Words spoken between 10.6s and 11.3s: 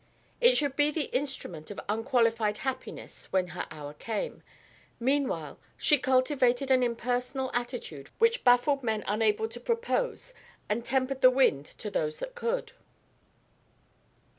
and tempered the